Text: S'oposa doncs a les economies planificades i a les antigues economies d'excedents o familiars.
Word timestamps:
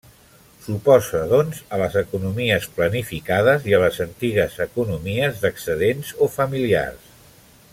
S'oposa 0.61 1.19
doncs 1.33 1.59
a 1.75 1.77
les 1.81 1.97
economies 2.01 2.65
planificades 2.77 3.67
i 3.73 3.77
a 3.79 3.83
les 3.83 4.01
antigues 4.07 4.57
economies 4.67 5.45
d'excedents 5.45 6.11
o 6.27 6.31
familiars. 6.39 7.13